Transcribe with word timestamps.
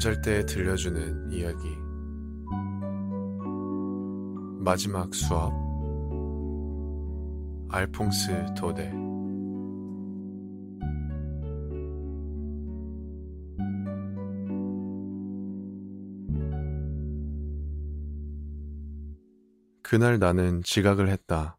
잠잘 0.00 0.22
때 0.22 0.46
들려주는 0.46 1.30
이야기. 1.30 1.76
마지막 4.58 5.14
수업. 5.14 5.52
알퐁스 7.68 8.54
도데. 8.56 8.90
그날 19.82 20.18
나는 20.18 20.62
지각을 20.62 21.10
했다. 21.10 21.58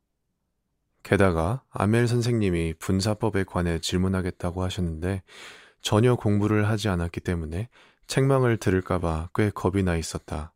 게다가 1.03 1.63
아멜 1.69 2.08
선생님이 2.08 2.73
분사법에 2.80 3.44
관해 3.44 3.77
질문하겠다고 3.77 4.63
하셨는데 4.63 5.21
전혀 5.81 6.16
공부를 6.16 6.67
하지 6.67 6.89
않았기 6.89 7.19
때문에 7.19 7.69
책망을 8.11 8.57
들을까봐 8.57 9.29
꽤 9.33 9.49
겁이 9.51 9.83
나 9.83 9.95
있었다. 9.95 10.52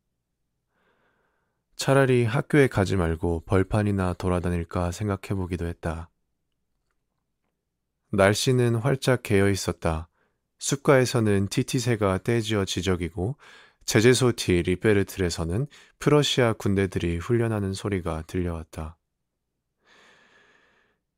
차라리 1.77 2.25
학교에 2.25 2.67
가지 2.67 2.97
말고 2.97 3.43
벌판이나 3.45 4.11
돌아다닐까 4.11 4.91
생각해 4.91 5.37
보기도 5.37 5.65
했다. 5.65 6.09
날씨는 8.11 8.75
활짝 8.75 9.23
개어 9.23 9.49
있었다. 9.49 10.09
숲가에서는 10.57 11.47
티티새가 11.47 12.17
떼지어 12.25 12.65
지적이고 12.65 13.37
제재소 13.85 14.33
뒤 14.33 14.61
리베르틀에서는 14.61 15.67
프러시아 15.99 16.51
군대들이 16.51 17.19
훈련하는 17.19 17.71
소리가 17.71 18.23
들려왔다. 18.27 18.97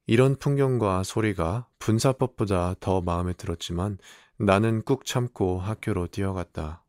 이런 0.05 0.35
풍경과 0.35 1.01
소리가 1.01 1.67
분사법보다 1.79 2.75
더 2.79 3.01
마음에 3.01 3.33
들었지만 3.33 3.97
나는 4.39 4.83
꾹 4.83 5.03
참고 5.03 5.59
학교로 5.59 6.07
뛰어갔다. 6.07 6.83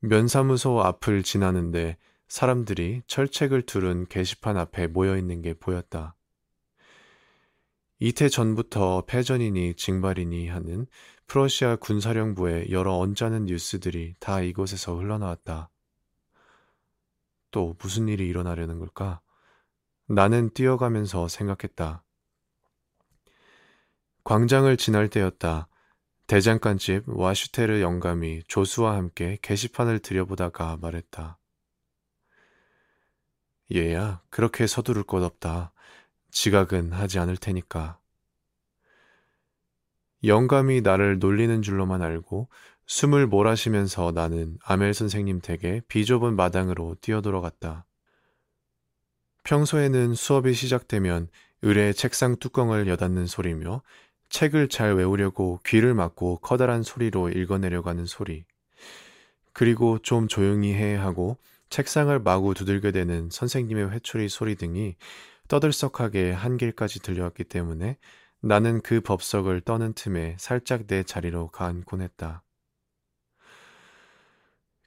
면사무소 0.00 0.80
앞을 0.80 1.22
지나는데 1.22 1.98
사람들이 2.28 3.02
철책을 3.06 3.62
두른 3.62 4.06
게시판 4.06 4.56
앞에 4.56 4.86
모여 4.86 5.18
있는 5.18 5.42
게 5.42 5.52
보였다. 5.52 6.16
이태 7.98 8.28
전부터 8.28 9.04
패전이니 9.06 9.74
징발이니 9.74 10.48
하는 10.48 10.86
프러시아 11.26 11.76
군사령부의 11.76 12.72
여러 12.72 12.94
언짢은 12.94 13.44
뉴스들이 13.44 14.14
다 14.18 14.40
이곳에서 14.40 14.96
흘러나왔다. 14.96 15.68
또 17.50 17.76
무슨 17.78 18.08
일이 18.08 18.26
일어나려는 18.26 18.78
걸까? 18.78 19.20
나는 20.06 20.50
뛰어가면서 20.54 21.28
생각했다. 21.28 22.01
광장을 24.24 24.74
지날 24.76 25.08
때였다. 25.08 25.68
대장간집 26.28 27.04
와슈테르 27.08 27.80
영감이 27.80 28.44
조수와 28.46 28.94
함께 28.96 29.36
게시판을 29.42 29.98
들여보다가 29.98 30.78
말했다. 30.80 31.38
얘야, 33.74 34.22
그렇게 34.30 34.66
서두를 34.66 35.02
것 35.02 35.22
없다. 35.24 35.72
지각은 36.30 36.92
하지 36.92 37.18
않을 37.18 37.36
테니까. 37.36 37.98
영감이 40.24 40.82
나를 40.82 41.18
놀리는 41.18 41.60
줄로만 41.60 42.00
알고 42.00 42.48
숨을 42.86 43.26
몰아쉬면서 43.26 44.12
나는 44.12 44.56
아멜 44.62 44.92
선생님 44.92 45.40
댁에 45.40 45.82
비좁은 45.88 46.36
마당으로 46.36 46.94
뛰어들어갔다. 47.00 47.86
평소에는 49.42 50.14
수업이 50.14 50.54
시작되면 50.54 51.28
의뢰 51.62 51.92
책상 51.92 52.36
뚜껑을 52.36 52.86
여닫는 52.86 53.26
소리며 53.26 53.82
책을 54.32 54.68
잘 54.68 54.94
외우려고 54.94 55.60
귀를 55.64 55.92
막고 55.92 56.38
커다란 56.38 56.82
소리로 56.82 57.28
읽어내려가는 57.28 58.06
소리. 58.06 58.44
그리고 59.52 59.98
좀 59.98 60.26
조용히 60.26 60.72
해야 60.72 61.02
하고 61.02 61.36
책상을 61.68 62.18
마구 62.20 62.54
두들겨 62.54 62.92
대는 62.92 63.28
선생님의 63.30 63.90
회초리 63.90 64.30
소리 64.30 64.56
등이 64.56 64.96
떠들썩하게 65.48 66.32
한길까지 66.32 67.00
들려왔기 67.00 67.44
때문에 67.44 67.98
나는 68.40 68.80
그 68.80 69.02
법석을 69.02 69.60
떠는 69.60 69.92
틈에 69.92 70.36
살짝 70.38 70.86
내 70.86 71.02
자리로 71.02 71.48
가앉곤 71.48 72.00
했다. 72.00 72.42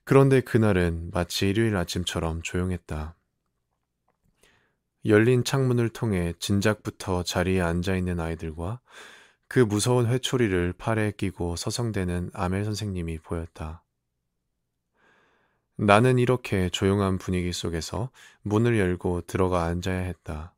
그런데 0.02 0.40
그날은 0.40 1.10
마치 1.12 1.48
일요일 1.48 1.76
아침처럼 1.76 2.42
조용했다. 2.42 3.16
열린 5.04 5.44
창문을 5.44 5.90
통해 5.90 6.34
진작부터 6.40 7.22
자리에 7.22 7.60
앉아 7.60 7.94
있는 7.94 8.18
아이들과 8.18 8.80
그 9.48 9.60
무서운 9.60 10.06
회초리를 10.06 10.74
팔에 10.74 11.12
끼고 11.12 11.56
서성대는 11.56 12.30
아멜 12.32 12.64
선생님이 12.64 13.18
보였다. 13.18 13.82
나는 15.76 16.18
이렇게 16.18 16.70
조용한 16.70 17.18
분위기 17.18 17.52
속에서 17.52 18.10
문을 18.42 18.78
열고 18.78 19.22
들어가 19.22 19.64
앉아야 19.64 20.00
했다. 20.00 20.54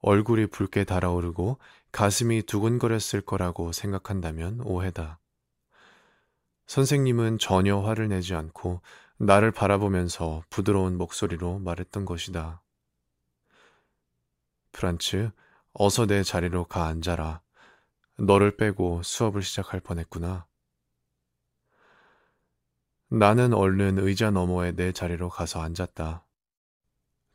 얼굴이 0.00 0.46
붉게 0.46 0.84
달아오르고 0.84 1.58
가슴이 1.92 2.42
두근거렸을 2.42 3.20
거라고 3.20 3.72
생각한다면 3.72 4.60
오해다. 4.62 5.20
선생님은 6.66 7.38
전혀 7.38 7.78
화를 7.78 8.08
내지 8.08 8.34
않고 8.34 8.80
나를 9.18 9.52
바라보면서 9.52 10.42
부드러운 10.50 10.96
목소리로 10.96 11.58
말했던 11.58 12.04
것이다. 12.04 12.62
프란츠, 14.72 15.30
어서 15.74 16.06
내 16.06 16.22
자리로 16.22 16.64
가 16.64 16.86
앉아라. 16.86 17.40
너를 18.18 18.56
빼고 18.56 19.02
수업을 19.02 19.42
시작할 19.42 19.80
뻔했구나. 19.80 20.46
나는 23.08 23.52
얼른 23.52 23.98
의자 23.98 24.30
너머에 24.30 24.72
내 24.72 24.92
자리로 24.92 25.28
가서 25.28 25.60
앉았다. 25.60 26.24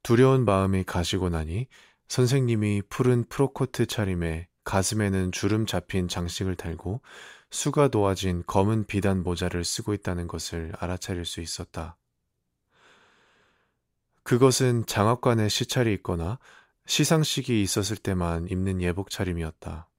두려운 0.03 0.45
마음이 0.45 0.83
가시고 0.83 1.29
나니 1.29 1.67
선생님이 2.07 2.83
푸른 2.89 3.23
프로코트 3.25 3.85
차림에 3.85 4.47
가슴에는 4.63 5.31
주름 5.31 5.65
잡힌 5.65 6.07
장식을 6.07 6.55
달고 6.55 7.01
수가 7.49 7.89
놓아진 7.91 8.43
검은 8.45 8.85
비단 8.85 9.23
모자를 9.23 9.63
쓰고 9.63 9.93
있다는 9.93 10.27
것을 10.27 10.73
알아차릴 10.79 11.25
수 11.25 11.41
있었다. 11.41 11.97
그것은 14.23 14.85
장학관에 14.85 15.47
시찰이 15.47 15.93
있거나 15.95 16.37
시상식이 16.87 17.61
있었을 17.61 17.97
때만 17.97 18.47
입는 18.47 18.81
예복 18.81 19.09
차림이었다. 19.09 19.89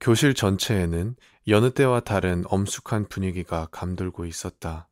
교실 0.00 0.34
전체에는 0.34 1.16
여느 1.48 1.70
때와 1.72 2.00
다른 2.00 2.44
엄숙한 2.48 3.08
분위기가 3.08 3.68
감돌고 3.70 4.24
있었다. 4.24 4.88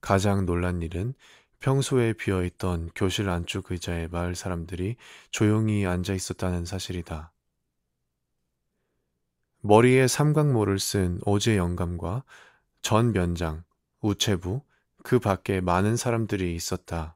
가장 0.00 0.44
놀란 0.44 0.82
일은 0.82 1.14
평소에 1.60 2.12
비어 2.12 2.44
있던 2.44 2.90
교실 2.94 3.30
안쪽 3.30 3.70
의자에 3.70 4.08
마을 4.08 4.34
사람들이 4.34 4.96
조용히 5.30 5.86
앉아 5.86 6.12
있었다는 6.12 6.66
사실이다. 6.66 7.32
머리에 9.62 10.06
삼각모를 10.06 10.78
쓴 10.78 11.18
오제 11.24 11.56
영감과 11.56 12.24
전 12.82 13.12
면장, 13.12 13.64
우체부, 14.02 14.60
그 15.02 15.18
밖에 15.18 15.62
많은 15.62 15.96
사람들이 15.96 16.54
있었다. 16.54 17.13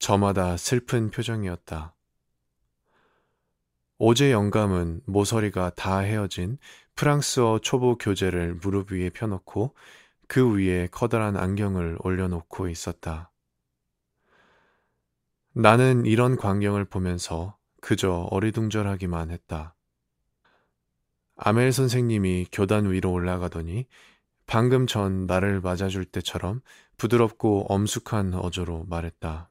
저마다 0.00 0.56
슬픈 0.56 1.10
표정이었다. 1.10 1.94
오제 3.98 4.32
영감은 4.32 5.02
모서리가 5.04 5.72
다 5.76 5.98
헤어진 5.98 6.56
프랑스어 6.96 7.58
초보 7.58 7.98
교재를 7.98 8.54
무릎 8.54 8.92
위에 8.92 9.10
펴놓고 9.10 9.76
그 10.26 10.56
위에 10.56 10.88
커다란 10.90 11.36
안경을 11.36 11.98
올려놓고 12.02 12.68
있었다. 12.68 13.30
나는 15.52 16.06
이런 16.06 16.36
광경을 16.36 16.86
보면서 16.86 17.58
그저 17.82 18.26
어리둥절하기만 18.30 19.30
했다. 19.30 19.74
아멜 21.36 21.72
선생님이 21.72 22.46
교단 22.50 22.90
위로 22.90 23.12
올라가더니 23.12 23.86
방금 24.46 24.86
전 24.86 25.26
나를 25.26 25.60
맞아줄 25.60 26.06
때처럼 26.06 26.62
부드럽고 26.96 27.66
엄숙한 27.68 28.32
어조로 28.32 28.86
말했다. 28.88 29.49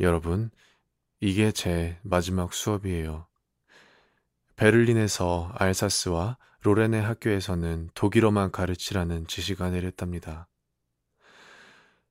여러분, 0.00 0.50
이게 1.20 1.52
제 1.52 1.98
마지막 2.02 2.52
수업이에요. 2.52 3.26
베를린에서 4.56 5.52
알사스와 5.54 6.38
로렌의 6.62 7.02
학교에서는 7.02 7.90
독일어만 7.94 8.50
가르치라는 8.50 9.26
지시가 9.26 9.70
내렸답니다. 9.70 10.48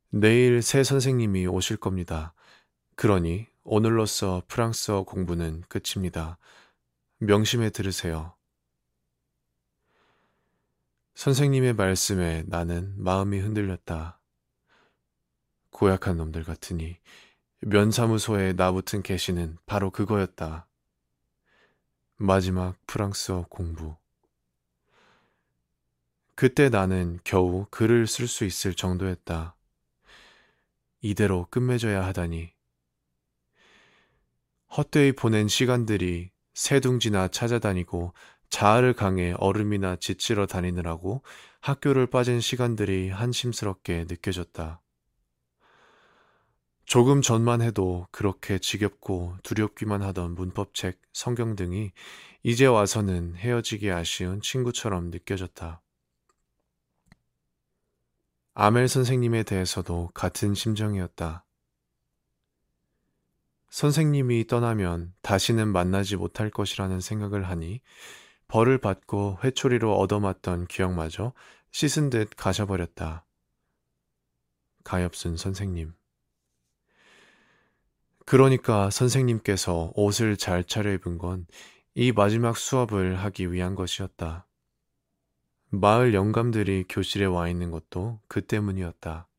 내일 0.09 0.61
새 0.61 0.83
선생님이 0.83 1.45
오실 1.47 1.77
겁니다. 1.77 2.33
그러니 2.95 3.47
오늘로써 3.63 4.41
프랑스어 4.47 5.03
공부는 5.03 5.63
끝입니다. 5.67 6.37
명심해 7.17 7.69
들으세요. 7.71 8.33
선생님의 11.15 11.73
말씀에 11.73 12.43
나는 12.47 12.93
마음이 12.97 13.39
흔들렸다. 13.39 14.19
고약한 15.71 16.17
놈들 16.17 16.43
같으니 16.43 16.97
면사무소에 17.67 18.53
나 18.53 18.71
붙은 18.71 19.01
게시는 19.01 19.57
바로 19.65 19.89
그거였다. 19.89 20.67
마지막 22.15 22.77
프랑스어 22.85 23.47
공부. 23.49 23.95
그때 26.35 26.69
나는 26.69 27.19
겨우 27.23 27.65
글을 27.71 28.05
쓸 28.05 28.27
수 28.27 28.45
있을 28.45 28.75
정도였다. 28.75 29.55
이대로 31.01 31.47
끝맺어야 31.49 32.05
하다니. 32.05 32.53
헛되이 34.77 35.13
보낸 35.13 35.47
시간들이 35.47 36.29
새둥지나 36.53 37.29
찾아다니고 37.29 38.13
자아를 38.49 38.93
강해 38.93 39.33
얼음이나 39.39 39.95
지치러 39.95 40.45
다니느라고 40.45 41.23
학교를 41.61 42.05
빠진 42.05 42.41
시간들이 42.41 43.09
한심스럽게 43.09 44.05
느껴졌다. 44.07 44.83
조금 46.85 47.21
전만 47.21 47.61
해도 47.61 48.07
그렇게 48.11 48.59
지겹고 48.59 49.35
두렵기만 49.43 50.03
하던 50.03 50.35
문법책, 50.35 51.01
성경 51.13 51.55
등이 51.55 51.91
이제 52.43 52.67
와서는 52.67 53.35
헤어지기 53.35 53.91
아쉬운 53.91 54.39
친구처럼 54.39 55.09
느껴졌다. 55.09 55.81
아멜 58.53 58.87
선생님에 58.87 59.43
대해서도 59.43 60.11
같은 60.13 60.53
심정이었다. 60.53 61.43
선생님이 63.71 64.47
떠나면 64.47 65.13
다시는 65.21 65.67
만나지 65.67 66.15
못할 66.15 66.49
것이라는 66.49 67.01
생각을 67.01 67.49
하니 67.49 67.81
벌을 68.47 68.77
받고 68.77 69.39
회초리로 69.43 69.97
얻어맞던 69.97 70.67
기억마저 70.67 71.33
씻은 71.71 72.11
듯 72.11 72.29
가셔버렸다. 72.37 73.25
가엾은 74.85 75.35
선생님. 75.35 75.93
그러니까 78.25 78.89
선생님께서 78.89 79.91
옷을 79.95 80.37
잘 80.37 80.63
차려입은 80.63 81.17
건 81.17 81.45
이 81.97 82.11
마지막 82.11 82.57
수업을 82.57 83.15
하기 83.15 83.53
위한 83.53 83.73
것이었다. 83.73 84.45
마을 85.69 86.13
영감들이 86.13 86.83
교실에 86.89 87.23
와 87.23 87.47
있는 87.47 87.71
것도 87.71 88.19
그 88.27 88.41
때문이었다. 88.45 89.29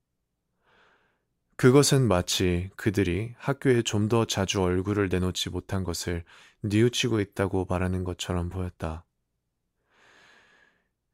그것은 1.57 2.09
마치 2.09 2.71
그들이 2.77 3.35
학교에 3.37 3.83
좀 3.83 4.09
더 4.09 4.25
자주 4.25 4.63
얼굴을 4.63 5.11
내놓지 5.11 5.51
못한 5.51 5.85
것을 5.85 6.25
뉘우치고 6.63 7.21
있다고 7.21 7.67
말하는 7.69 8.05
것처럼 8.05 8.49
보였다. 8.49 9.05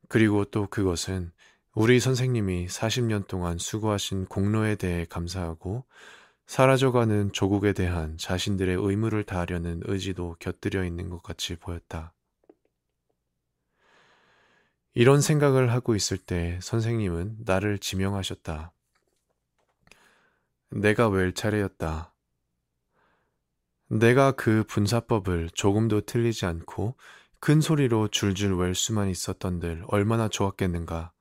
그리고 0.08 0.44
또 0.44 0.69
그것은 0.69 1.32
우리 1.74 1.98
선생님이 1.98 2.69
40년 2.69 3.26
동안 3.26 3.58
수고하신 3.58 4.26
공로에 4.26 4.76
대해 4.76 5.06
감사하고 5.06 5.86
사라져가는 6.46 7.32
조국에 7.32 7.72
대한 7.72 8.18
자신들의 8.18 8.76
의무를 8.78 9.24
다하려는 9.24 9.80
의지도 9.84 10.36
곁들여 10.38 10.84
있는 10.84 11.08
것 11.08 11.22
같이 11.22 11.56
보였다. 11.56 12.12
이런 14.94 15.22
생각을 15.22 15.72
하고 15.72 15.94
있을 15.94 16.18
때 16.18 16.58
선생님은 16.60 17.38
나를 17.46 17.78
지명하셨다. 17.78 18.72
내가 20.70 21.08
웰 21.08 21.32
차례였다. 21.32 22.12
내가 23.88 24.32
그 24.32 24.64
분사법을 24.68 25.50
조금도 25.54 26.02
틀리지 26.02 26.46
않고 26.46 26.96
큰 27.40 27.60
소리로 27.60 28.08
줄줄 28.08 28.54
웰 28.54 28.74
수만 28.74 29.08
있었던들 29.08 29.84
얼마나 29.88 30.28
좋았겠는가. 30.28 31.12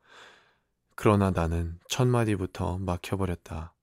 그러나 0.95 1.31
나는 1.31 1.79
첫 1.89 2.07
마디부터 2.07 2.77
막혀버렸다. 2.77 3.73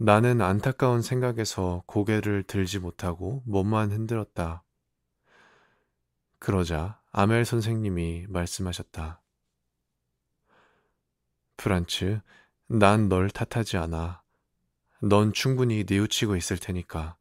나는 0.00 0.40
안타까운 0.40 1.02
생각에서 1.02 1.82
고개를 1.86 2.44
들지 2.44 2.78
못하고 2.78 3.42
몸만 3.46 3.90
흔들었다. 3.90 4.62
그러자 6.38 7.00
아멜 7.10 7.44
선생님이 7.44 8.26
말씀하셨다. 8.28 9.20
프란츠, 11.56 12.20
난 12.68 13.08
널 13.08 13.28
탓하지 13.28 13.76
않아. 13.76 14.22
넌 15.02 15.32
충분히 15.32 15.84
뉘우치고 15.88 16.36
있을 16.36 16.58
테니까. 16.58 17.16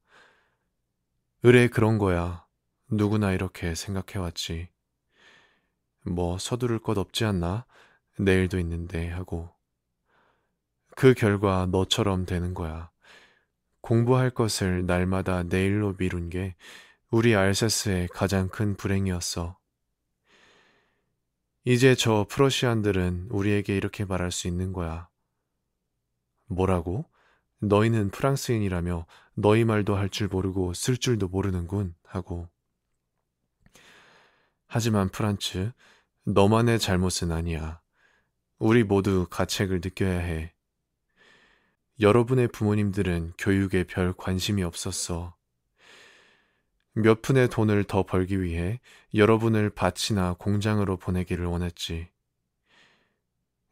의뢰 1.41 1.67
그런 1.69 1.97
거야. 1.97 2.45
누구나 2.91 3.31
이렇게 3.31 3.73
생각해왔지. 3.73 4.69
뭐 6.05 6.37
서두를 6.37 6.77
것 6.77 6.97
없지 6.99 7.25
않나? 7.25 7.65
내일도 8.19 8.59
있는데 8.59 9.09
하고. 9.09 9.56
그 10.97 11.13
결과 11.13 11.67
너처럼 11.67 12.25
되는 12.25 12.55
거야. 12.55 12.89
공부할 13.81 14.31
것을 14.31 14.87
날마다 14.87 15.43
내일로 15.43 15.95
미룬 15.95 16.31
게 16.31 16.55
우리 17.11 17.35
알사스의 17.35 18.07
가장 18.07 18.49
큰 18.49 18.75
불행이었어. 18.75 19.59
이제 21.65 21.93
저 21.93 22.25
프러시안들은 22.27 23.27
우리에게 23.29 23.77
이렇게 23.77 24.05
말할 24.05 24.31
수 24.31 24.47
있는 24.47 24.73
거야. 24.73 25.07
뭐라고? 26.47 27.05
너희는 27.59 28.09
프랑스인이라며 28.09 29.05
너희 29.35 29.65
말도 29.65 29.95
할 29.95 30.09
줄 30.09 30.29
모르고 30.29 30.73
쓸 30.73 30.97
줄도 30.97 31.27
모르는군 31.27 31.93
하고. 32.05 32.49
하지만 34.65 35.09
프란츠, 35.09 35.73
너만의 36.23 36.79
잘못은 36.79 37.31
아니야. 37.31 37.81
우리 38.57 38.83
모두 38.83 39.27
가책을 39.29 39.81
느껴야 39.83 40.17
해. 40.21 40.56
여러분의 41.99 42.47
부모님들은 42.49 43.33
교육에 43.39 43.83
별 43.83 44.13
관심이 44.13 44.61
없었어. 44.61 45.35
몇 46.93 47.21
푼의 47.21 47.47
돈을 47.49 47.85
더 47.85 48.03
벌기 48.03 48.41
위해 48.41 48.79
여러분을 49.15 49.71
밭이나 49.71 50.35
공장으로 50.37 50.97
보내기를 50.97 51.45
원했지. 51.45 52.07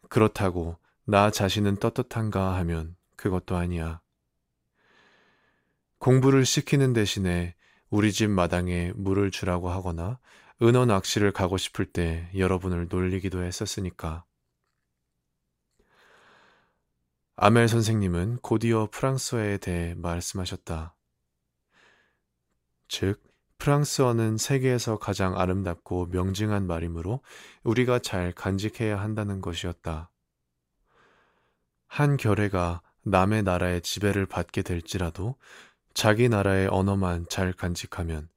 그렇다고 0.10 0.78
나 1.06 1.30
자신은 1.30 1.78
떳떳한가 1.78 2.56
하면 2.58 2.96
그것도 3.16 3.56
아니야. 3.56 4.02
공부를 6.00 6.46
시키는 6.46 6.94
대신에 6.94 7.56
우리 7.90 8.12
집 8.12 8.30
마당에 8.30 8.92
물을 8.96 9.30
주라고 9.30 9.70
하거나 9.70 10.20
은어 10.62 10.86
낚시를 10.86 11.32
가고 11.32 11.58
싶을 11.58 11.86
때 11.86 12.30
여러분을 12.36 12.88
놀리기도 12.90 13.44
했었으니까. 13.44 14.26
아멜 17.38 17.68
선생님은 17.68 18.38
곧이어 18.38 18.88
프랑스어에 18.92 19.58
대해 19.58 19.94
말씀하셨다. 19.96 20.96
즉, 22.88 23.22
프랑스어는 23.58 24.38
세계에서 24.38 25.00
가장 25.00 25.38
아름답고 25.38 26.08
명징한 26.12 26.66
말이므로 26.66 27.22
우리가 27.64 28.00
잘 28.00 28.32
간직해야 28.32 29.00
한다는 29.00 29.42
것이었다. 29.42 30.12
한 31.88 32.16
결의가 32.16 32.82
남의 33.04 33.44
나라의 33.44 33.82
지배를 33.82 34.26
받게 34.26 34.62
될지라도 34.62 35.36
자기 35.94 36.30
나라의 36.30 36.68
언어만 36.68 37.26
잘 37.30 37.52
간직하면 37.52 38.30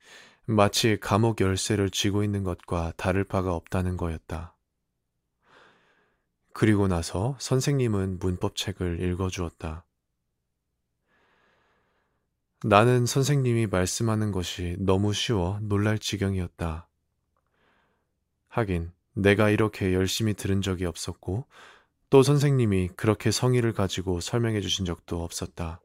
마치 0.45 0.99
감옥 0.99 1.41
열쇠를 1.41 1.91
쥐고 1.91 2.25
있는 2.25 2.43
것과 2.43 2.95
다를 2.97 3.23
바가 3.23 3.55
없다는 3.55 3.97
거였다. 3.97 4.58
그리고 6.53 6.89
나서 6.89 7.37
선생님은 7.39 8.19
문법책을 8.19 9.01
읽어주었다. 9.01 9.85
나는 12.65 13.07
선생님이 13.07 13.69
말씀하는 13.69 14.33
것이 14.33 14.77
너무 14.81 15.13
쉬워 15.13 15.61
놀랄 15.63 15.99
지경이었다. 15.99 16.89
하긴 18.49 18.91
내가 19.13 19.51
이렇게 19.51 19.95
열심히 19.95 20.35
들은 20.35 20.61
적이 20.63 20.87
없었고 20.87 21.45
또 22.11 22.23
선생님이 22.23 22.89
그렇게 22.97 23.31
성의를 23.31 23.73
가지고 23.73 24.21
설명해 24.21 24.61
주신 24.61 24.85
적도 24.85 25.23
없었다. 25.23 25.81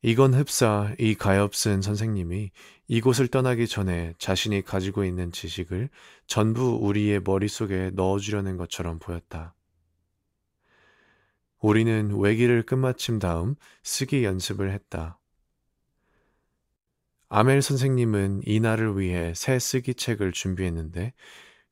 이건 0.00 0.32
흡사 0.32 0.94
이 0.98 1.16
가엾은 1.16 1.82
선생님이 1.82 2.52
이곳을 2.86 3.26
떠나기 3.28 3.66
전에 3.66 4.14
자신이 4.18 4.62
가지고 4.62 5.04
있는 5.04 5.32
지식을 5.32 5.90
전부 6.26 6.78
우리의 6.80 7.20
머릿속에 7.24 7.90
넣어주려는 7.94 8.56
것처럼 8.56 9.00
보였다. 9.00 9.54
우리는 11.60 12.16
외기를 12.16 12.62
끝마친 12.62 13.18
다음 13.18 13.56
쓰기 13.82 14.24
연습을 14.24 14.70
했다. 14.70 15.18
아멜 17.28 17.60
선생님은 17.60 18.42
이날을 18.46 18.98
위해 18.98 19.34
새 19.34 19.58
쓰기 19.58 19.94
책을 19.94 20.30
준비했는데 20.30 21.12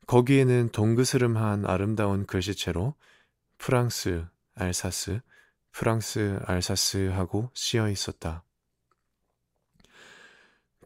거기에는 0.08 0.70
동그스름한 0.70 1.64
아름다운 1.64 2.26
글씨체로 2.26 2.94
프랑스, 3.56 4.26
알사스, 4.54 5.20
프랑스, 5.76 6.40
알사스 6.46 7.10
하고 7.10 7.50
쓰여 7.52 7.90
있었다. 7.90 8.42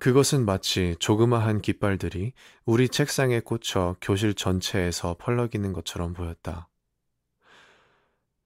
그것은 0.01 0.45
마치 0.45 0.97
조그마한 0.99 1.61
깃발들이 1.61 2.33
우리 2.65 2.89
책상에 2.89 3.39
꽂혀 3.39 3.95
교실 4.01 4.35
전체에서 4.35 5.15
펄럭이는 5.21 5.73
것처럼 5.75 6.13
보였다. 6.13 6.69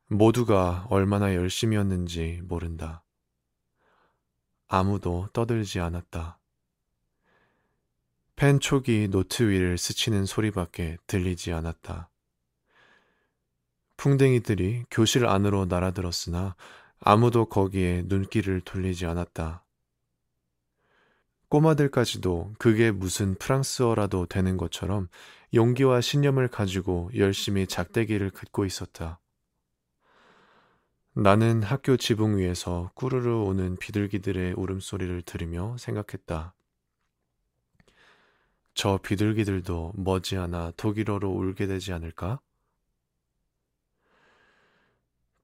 모두가 0.08 0.86
얼마나 0.90 1.34
열심이었는지 1.34 2.42
모른다. 2.44 3.06
아무도 4.68 5.30
떠들지 5.32 5.80
않았다. 5.80 6.38
펜 8.36 8.60
촉이 8.60 9.08
노트 9.08 9.48
위를 9.48 9.78
스치는 9.78 10.26
소리밖에 10.26 10.98
들리지 11.06 11.54
않았다. 11.54 12.10
풍뎅이들이 13.96 14.84
교실 14.90 15.26
안으로 15.26 15.66
날아들었으나 15.66 16.56
아무도 17.00 17.46
거기에 17.46 18.04
눈길을 18.06 18.62
돌리지 18.62 19.06
않았다. 19.06 19.64
꼬마들까지도 21.48 22.54
그게 22.58 22.90
무슨 22.90 23.34
프랑스어라도 23.36 24.26
되는 24.26 24.56
것처럼 24.56 25.08
용기와 25.52 26.00
신념을 26.00 26.48
가지고 26.48 27.10
열심히 27.14 27.66
작대기를 27.66 28.30
긋고 28.30 28.64
있었다. 28.64 29.20
나는 31.16 31.62
학교 31.62 31.96
지붕 31.96 32.38
위에서 32.38 32.90
꾸르르 32.94 33.44
오는 33.44 33.76
비둘기들의 33.76 34.54
울음소리를 34.54 35.22
들으며 35.22 35.76
생각했다. 35.78 36.54
저 38.74 38.98
비둘기들도 39.00 39.92
머지않아 39.94 40.72
독일어로 40.76 41.30
울게 41.30 41.68
되지 41.68 41.92
않을까? 41.92 42.40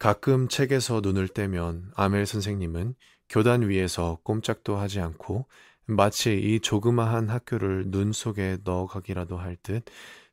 가끔 0.00 0.49
책에서 0.49 1.02
눈을 1.02 1.28
떼면 1.28 1.92
아멜 1.95 2.25
선생님은 2.25 2.95
교단 3.28 3.69
위에서 3.69 4.19
꼼짝도 4.23 4.78
하지 4.78 4.99
않고 4.99 5.45
마치 5.85 6.38
이 6.40 6.59
조그마한 6.61 7.28
학교를 7.28 7.90
눈 7.90 8.11
속에 8.12 8.57
넣어가기라도 8.64 9.37
할 9.37 9.57
듯 9.62 9.85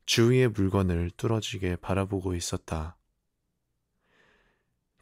주위의 0.06 0.48
물건을 0.48 1.10
뚫어지게 1.18 1.76
바라보고 1.76 2.34
있었다. 2.34 2.96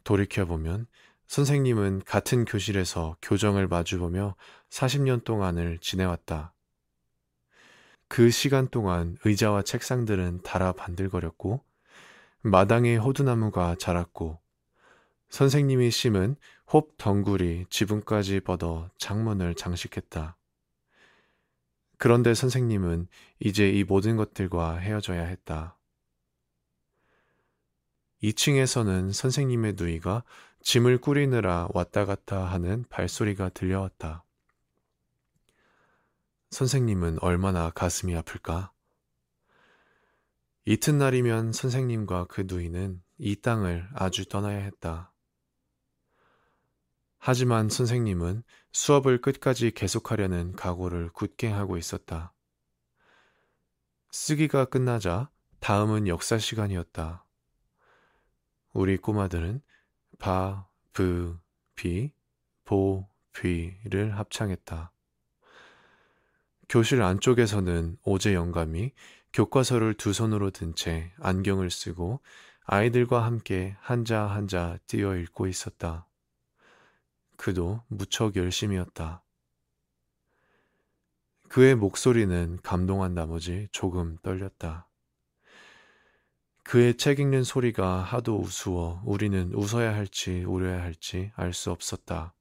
돌이켜보면 0.03 0.87
선생님은 1.27 2.01
같은 2.03 2.43
교실에서 2.43 3.15
교정을 3.21 3.69
마주보며 3.69 4.35
40년 4.69 5.23
동안을 5.23 5.77
지내왔다. 5.79 6.53
그 8.09 8.29
시간 8.31 8.67
동안 8.67 9.17
의자와 9.23 9.61
책상들은 9.61 10.41
달아 10.41 10.73
반들거렸고 10.73 11.63
마당에 12.41 12.97
호두나무가 12.97 13.75
자랐고 13.75 14.41
선생님이 15.29 15.91
심은 15.91 16.35
홉 16.71 16.97
덩굴이 16.97 17.65
지붕까지 17.69 18.41
뻗어 18.41 18.89
창문을 18.97 19.55
장식했다. 19.55 20.37
그런데 21.97 22.33
선생님은 22.33 23.07
이제 23.39 23.69
이 23.69 23.83
모든 23.83 24.17
것들과 24.17 24.77
헤어져야 24.77 25.23
했다. 25.23 25.77
2층에서는 28.23 29.13
선생님의 29.13 29.73
누이가 29.77 30.23
짐을 30.61 30.99
꾸리느라 30.99 31.67
왔다 31.73 32.05
갔다 32.05 32.45
하는 32.45 32.85
발소리가 32.89 33.49
들려왔다. 33.49 34.23
선생님은 36.51 37.19
얼마나 37.21 37.69
가슴이 37.69 38.15
아플까? 38.15 38.71
이튿날이면 40.65 41.53
선생님과 41.53 42.25
그 42.25 42.43
누이는 42.45 43.01
이 43.17 43.35
땅을 43.37 43.87
아주 43.93 44.27
떠나야 44.27 44.59
했다. 44.59 45.13
하지만 47.19 47.69
선생님은 47.69 48.43
수업을 48.71 49.21
끝까지 49.21 49.71
계속하려는 49.71 50.53
각오를 50.53 51.09
굳게 51.13 51.47
하고 51.47 51.77
있었다. 51.77 52.33
쓰기가 54.11 54.65
끝나자 54.65 55.29
다음은 55.59 56.07
역사 56.07 56.37
시간이었다. 56.37 57.25
우리 58.73 58.97
꼬마들은 58.97 59.61
바, 60.19 60.67
브, 60.93 61.39
비, 61.75 62.11
보, 62.65 63.07
비를 63.33 64.17
합창했다. 64.17 64.91
교실 66.69 67.01
안쪽에서는 67.01 67.97
오제 68.03 68.33
영감이 68.33 68.91
교과서를 69.33 69.93
두 69.93 70.13
손으로 70.13 70.51
든 70.51 70.73
채 70.75 71.11
안경을 71.19 71.69
쓰고 71.69 72.21
아이들과 72.65 73.23
함께 73.23 73.75
한자 73.79 74.23
한자 74.25 74.77
띄어 74.87 75.15
읽고 75.15 75.47
있었다. 75.47 76.06
그도 77.37 77.83
무척 77.87 78.35
열심이었다. 78.35 79.23
그의 81.49 81.75
목소리는 81.75 82.59
감동한 82.61 83.13
나머지 83.13 83.69
조금 83.71 84.17
떨렸다. 84.21 84.89
그의 86.63 86.97
책 86.97 87.19
읽는 87.19 87.43
소리가 87.43 87.99
하도 87.99 88.37
우스워 88.37 89.01
우리는 89.05 89.53
웃어야 89.53 89.95
할지 89.95 90.43
울어야 90.43 90.81
할지 90.81 91.31
알 91.35 91.53
수 91.53 91.71
없었다. 91.71 92.33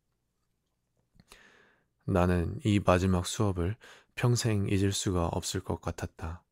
나는 2.05 2.59
이 2.65 2.81
마지막 2.85 3.27
수업을 3.27 3.77
평생 4.17 4.67
잊을 4.69 4.93
수가 4.93 5.27
없을 5.29 5.61
것 5.61 5.81
같았다. 5.81 6.43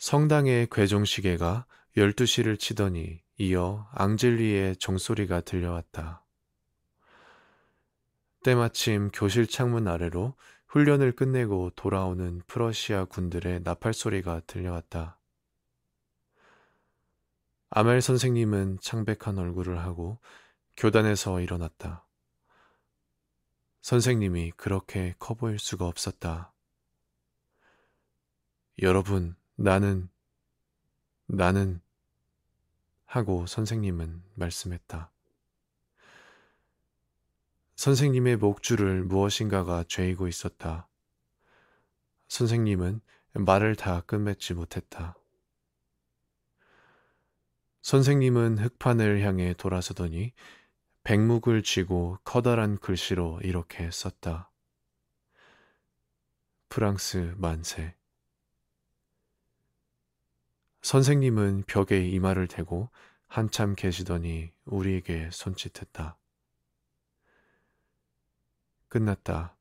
성당의 0.00 0.68
괴종시계가 0.70 1.66
12시를 1.98 2.58
치더니 2.58 3.20
이어 3.36 3.86
앙젤리의 3.92 4.76
종소리가 4.76 5.42
들려왔다. 5.42 6.24
때마침 8.42 9.10
교실 9.12 9.46
창문 9.46 9.86
아래로 9.86 10.36
훈련을 10.68 11.12
끝내고 11.12 11.72
돌아오는 11.76 12.40
프러시아 12.46 13.04
군들의 13.04 13.60
나팔 13.62 13.92
소리가 13.92 14.40
들려왔다. 14.46 15.20
아멜 17.68 18.00
선생님은 18.00 18.78
창백한 18.80 19.36
얼굴을 19.36 19.80
하고 19.80 20.18
교단에서 20.78 21.42
일어났다. 21.42 22.06
선생님이 23.82 24.52
그렇게 24.52 25.14
커 25.18 25.34
보일 25.34 25.58
수가 25.58 25.86
없었다. 25.86 26.54
여러분, 28.80 29.36
나는, 29.62 30.08
나는, 31.26 31.82
하고 33.04 33.44
선생님은 33.44 34.22
말씀했다. 34.32 35.12
선생님의 37.76 38.38
목줄을 38.38 39.04
무엇인가가 39.04 39.84
죄이고 39.86 40.28
있었다. 40.28 40.88
선생님은 42.28 43.02
말을 43.34 43.76
다 43.76 44.00
끝맺지 44.00 44.54
못했다. 44.54 45.14
선생님은 47.82 48.56
흑판을 48.60 49.20
향해 49.20 49.52
돌아서더니 49.52 50.32
백묵을 51.02 51.62
쥐고 51.64 52.16
커다란 52.24 52.78
글씨로 52.78 53.40
이렇게 53.42 53.90
썼다. 53.90 54.50
프랑스 56.70 57.34
만세. 57.36 57.99
선생님은 60.82 61.64
벽에 61.66 62.06
이마를 62.06 62.46
대고 62.46 62.88
한참 63.26 63.74
계시더니 63.74 64.50
우리에게 64.64 65.28
손짓했다. 65.30 66.16
끝났다. 68.88 69.56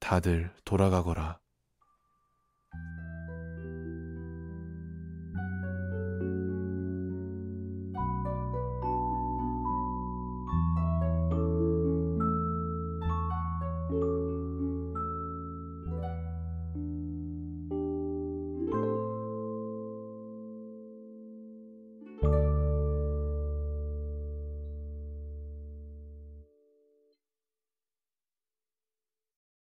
다들 0.00 0.54
돌아가거라. 0.64 1.43